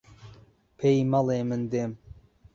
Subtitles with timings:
[0.77, 1.91] پێی مەڵێ من دێم.